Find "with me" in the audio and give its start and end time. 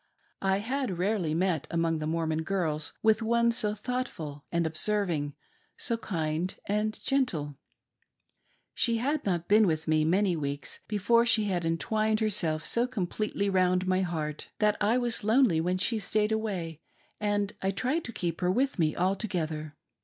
9.67-10.03, 18.49-18.95